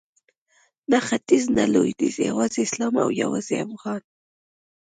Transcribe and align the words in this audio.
نه 0.91 0.99
ختیځ 1.07 1.43
نه 1.57 1.63
لویدیځ 1.73 2.15
یوازې 2.29 2.59
اسلام 2.67 2.93
او 3.03 3.09
یوازې 3.21 3.55
افغان 3.65 4.01